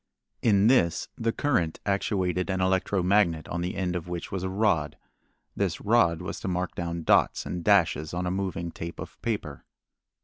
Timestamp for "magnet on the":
3.03-3.75